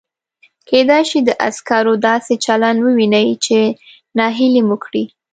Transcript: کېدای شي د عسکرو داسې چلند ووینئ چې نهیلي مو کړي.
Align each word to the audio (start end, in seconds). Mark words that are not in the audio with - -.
کېدای 0.69 1.03
شي 1.09 1.19
د 1.23 1.29
عسکرو 1.47 1.93
داسې 2.07 2.33
چلند 2.45 2.79
ووینئ 2.81 3.27
چې 3.45 3.57
نهیلي 4.19 4.61
مو 4.67 4.77
کړي. 4.83 5.03